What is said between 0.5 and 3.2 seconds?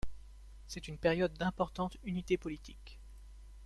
C'est une période d'importante unité politique.